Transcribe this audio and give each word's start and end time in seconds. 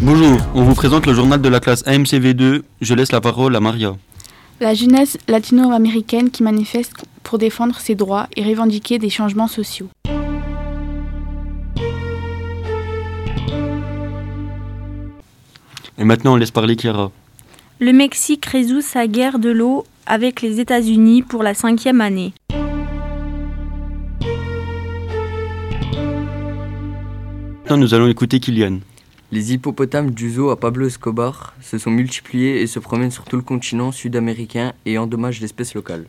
Bonjour, 0.00 0.38
on 0.54 0.62
vous 0.62 0.74
présente 0.74 1.06
le 1.06 1.14
journal 1.14 1.40
de 1.40 1.48
la 1.48 1.60
classe 1.60 1.84
AMCV2. 1.84 2.62
Je 2.80 2.94
laisse 2.94 3.12
la 3.12 3.20
parole 3.20 3.54
à 3.56 3.60
Maria. 3.60 3.96
La 4.60 4.74
jeunesse 4.74 5.18
latino-américaine 5.28 6.30
qui 6.30 6.42
manifeste 6.42 7.04
pour 7.22 7.38
défendre 7.38 7.78
ses 7.78 7.94
droits 7.94 8.26
et 8.36 8.42
revendiquer 8.42 8.98
des 8.98 9.10
changements 9.10 9.48
sociaux. 9.48 9.88
Et 15.98 16.04
maintenant, 16.04 16.34
on 16.34 16.36
laisse 16.36 16.50
parler 16.50 16.76
Chiara. 16.76 17.10
Le 17.80 17.92
Mexique 17.92 18.46
résout 18.46 18.80
sa 18.80 19.06
guerre 19.06 19.38
de 19.38 19.50
l'eau 19.50 19.84
avec 20.06 20.42
les 20.42 20.58
États-Unis 20.58 21.22
pour 21.22 21.42
la 21.42 21.54
cinquième 21.54 22.00
année. 22.00 22.32
Maintenant, 27.62 27.76
nous 27.76 27.94
allons 27.94 28.08
écouter 28.08 28.40
Kylian. 28.40 28.78
Les 29.30 29.52
hippopotames 29.52 30.12
du 30.12 30.30
zoo 30.30 30.48
à 30.48 30.58
Pablo 30.58 30.86
Escobar 30.86 31.54
se 31.60 31.76
sont 31.76 31.90
multipliés 31.90 32.62
et 32.62 32.66
se 32.66 32.78
promènent 32.78 33.10
sur 33.10 33.24
tout 33.24 33.36
le 33.36 33.42
continent 33.42 33.92
sud-américain 33.92 34.72
et 34.86 34.96
endommagent 34.96 35.42
l'espèce 35.42 35.74
locale. 35.74 36.06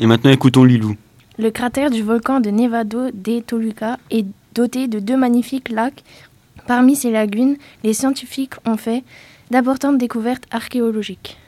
Et 0.00 0.06
maintenant, 0.06 0.32
écoutons 0.32 0.64
Lilou. 0.64 0.96
Le 1.38 1.50
cratère 1.50 1.90
du 1.90 2.02
volcan 2.02 2.40
de 2.40 2.50
Nevado 2.50 3.12
de 3.12 3.38
Toluca 3.38 3.98
est 4.10 4.26
doté 4.52 4.88
de 4.88 4.98
deux 4.98 5.16
magnifiques 5.16 5.68
lacs. 5.68 6.02
Parmi 6.66 6.96
ces 6.96 7.12
lagunes, 7.12 7.56
les 7.84 7.92
scientifiques 7.92 8.54
ont 8.66 8.76
fait 8.76 9.04
d'importantes 9.52 9.98
découvertes 9.98 10.46
archéologiques. 10.50 11.38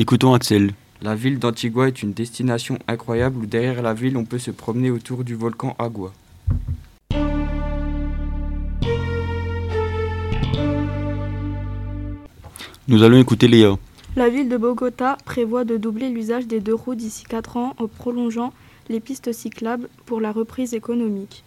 Écoutons 0.00 0.32
Axel. 0.32 0.74
La 1.02 1.16
ville 1.16 1.40
d'Antigua 1.40 1.88
est 1.88 2.04
une 2.04 2.12
destination 2.12 2.78
incroyable 2.86 3.38
où 3.38 3.46
derrière 3.46 3.82
la 3.82 3.94
ville 3.94 4.16
on 4.16 4.24
peut 4.24 4.38
se 4.38 4.52
promener 4.52 4.92
autour 4.92 5.24
du 5.24 5.34
volcan 5.34 5.74
Agua. 5.76 6.12
Nous 12.86 13.02
allons 13.02 13.18
écouter 13.18 13.48
Léa. 13.48 13.76
La 14.14 14.28
ville 14.28 14.48
de 14.48 14.56
Bogota 14.56 15.18
prévoit 15.24 15.64
de 15.64 15.76
doubler 15.76 16.10
l'usage 16.10 16.46
des 16.46 16.60
deux 16.60 16.74
roues 16.74 16.94
d'ici 16.94 17.24
4 17.24 17.56
ans 17.56 17.74
en 17.78 17.88
prolongeant 17.88 18.52
les 18.88 19.00
pistes 19.00 19.32
cyclables 19.32 19.88
pour 20.06 20.20
la 20.20 20.30
reprise 20.30 20.74
économique. 20.74 21.42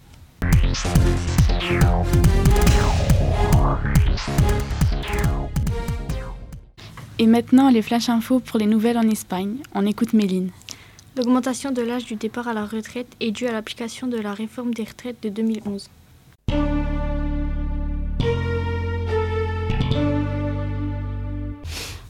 Et 7.22 7.28
maintenant, 7.28 7.70
les 7.70 7.84
flash 7.84 8.10
infos 8.10 8.40
pour 8.40 8.58
les 8.58 8.66
nouvelles 8.66 8.98
en 8.98 9.08
Espagne. 9.08 9.58
On 9.76 9.86
écoute 9.86 10.14
Méline. 10.14 10.50
L'augmentation 11.16 11.72
de 11.72 11.84
l'âge 11.84 12.06
du 12.06 12.16
départ 12.16 12.48
à 12.48 12.54
la 12.56 12.66
retraite 12.66 13.16
est 13.20 13.30
due 13.30 13.46
à 13.46 13.52
l'application 13.52 14.08
de 14.08 14.18
la 14.18 14.34
réforme 14.34 14.74
des 14.74 14.86
retraites 14.86 15.22
de 15.22 15.30
2011. 15.30 15.92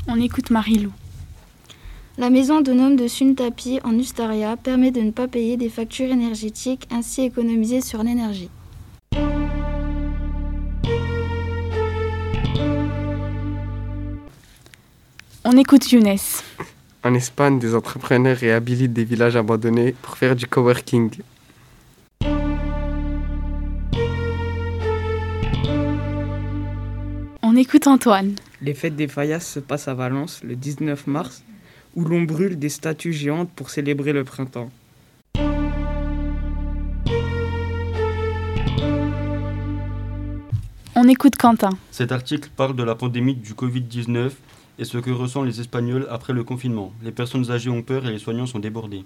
On 0.08 0.22
écoute 0.22 0.50
Marilou. 0.50 0.94
La 2.18 2.30
maison 2.30 2.60
autonome 2.60 2.96
de 2.96 3.10
Suntapi 3.10 3.82
en 3.84 4.00
Ustaria 4.00 4.56
permet 4.56 4.92
de 4.92 5.02
ne 5.02 5.12
pas 5.12 5.28
payer 5.28 5.58
des 5.58 5.68
factures 5.68 6.10
énergétiques, 6.10 6.88
ainsi 6.90 7.24
économiser 7.24 7.82
sur 7.82 8.02
l'énergie. 8.02 8.50
On 15.44 15.58
écoute 15.58 15.92
Younes. 15.92 16.20
En 17.04 17.16
Espagne, 17.16 17.58
des 17.58 17.74
entrepreneurs 17.74 18.38
réhabilitent 18.38 18.94
des 18.94 19.04
villages 19.04 19.36
abandonnés 19.36 19.96
pour 20.04 20.16
faire 20.16 20.36
du 20.36 20.46
coworking. 20.46 21.10
On 27.42 27.56
écoute 27.56 27.88
Antoine. 27.88 28.36
Les 28.62 28.76
fêtes 28.76 28.96
des 28.96 29.08
Fallas 29.08 29.40
se 29.40 29.60
passent 29.60 29.88
à 29.88 29.96
Valence 29.96 30.44
le 30.44 30.56
19 30.56 31.08
mars, 31.08 31.44
où 31.96 32.06
l'on 32.06 32.22
brûle 32.22 32.60
des 32.60 32.70
statues 32.70 33.14
géantes 33.14 33.50
pour 33.56 33.72
célébrer 33.72 34.14
le 34.14 34.24
printemps. 34.24 34.70
On 40.94 41.08
écoute 41.08 41.36
Quentin. 41.36 41.72
Cet 41.90 42.12
article 42.12 42.52
parle 42.56 42.76
de 42.76 42.84
la 42.84 42.94
pandémie 42.94 43.34
du 43.34 43.54
Covid-19 43.54 44.30
et 44.80 44.86
ce 44.86 44.98
que 44.98 45.12
ressentent 45.12 45.46
les 45.46 45.60
Espagnols 45.60 46.08
après 46.10 46.34
le 46.34 46.44
confinement. 46.44 46.94
Les 47.04 47.12
personnes 47.12 47.52
âgées 47.52 47.70
ont 47.70 47.84
peur 47.84 48.06
et 48.06 48.12
les 48.12 48.20
soignants 48.20 48.46
sont 48.46 48.60
débordés. 48.60 49.04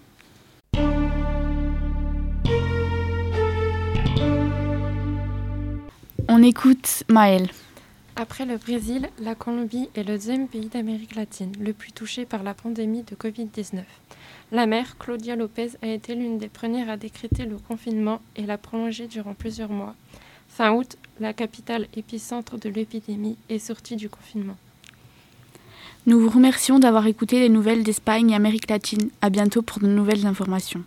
On 6.27 6.41
écoute 6.43 7.03
Maël. 7.09 7.49
Après 8.17 8.45
le 8.45 8.57
Brésil, 8.57 9.09
la 9.19 9.35
Colombie 9.35 9.89
est 9.93 10.03
le 10.03 10.13
deuxième 10.15 10.47
pays 10.47 10.67
d'Amérique 10.69 11.15
latine 11.15 11.51
le 11.59 11.73
plus 11.73 11.91
touché 11.91 12.25
par 12.25 12.43
la 12.43 12.53
pandémie 12.53 13.03
de 13.03 13.15
Covid-19. 13.15 13.83
La 14.51 14.65
mère, 14.65 14.97
Claudia 14.97 15.35
Lopez, 15.35 15.71
a 15.81 15.87
été 15.87 16.15
l'une 16.15 16.37
des 16.37 16.47
premières 16.47 16.89
à 16.89 16.97
décréter 16.97 17.45
le 17.45 17.57
confinement 17.57 18.21
et 18.35 18.45
l'a 18.45 18.57
prolongé 18.57 19.07
durant 19.07 19.33
plusieurs 19.33 19.69
mois. 19.69 19.95
Fin 20.47 20.73
août, 20.73 20.97
la 21.19 21.33
capitale 21.33 21.87
épicentre 21.95 22.57
de 22.57 22.69
l'épidémie 22.69 23.37
est 23.49 23.59
sortie 23.59 23.95
du 23.95 24.07
confinement. 24.09 24.57
Nous 26.07 26.19
vous 26.19 26.29
remercions 26.29 26.77
d'avoir 26.77 27.07
écouté 27.07 27.39
les 27.39 27.49
nouvelles 27.49 27.81
d'Espagne 27.81 28.29
et 28.29 28.35
Amérique 28.35 28.69
latine. 28.69 29.09
À 29.21 29.31
bientôt 29.31 29.63
pour 29.63 29.79
de 29.79 29.87
nouvelles 29.87 30.27
informations. 30.27 30.83